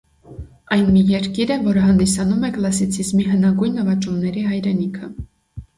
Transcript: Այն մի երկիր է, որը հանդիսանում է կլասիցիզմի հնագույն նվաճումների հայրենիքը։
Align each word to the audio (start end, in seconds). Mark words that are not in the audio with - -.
Այն 0.75 0.87
մի 0.95 1.03
երկիր 1.09 1.53
է, 1.55 1.57
որը 1.67 1.83
հանդիսանում 1.89 2.49
է 2.49 2.51
կլասիցիզմի 2.57 3.27
հնագույն 3.35 3.79
նվաճումների 3.83 4.49
հայրենիքը։ 4.51 5.15